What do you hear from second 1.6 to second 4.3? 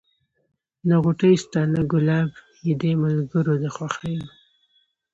نه ګلاب یې دی ملګری د خوښیو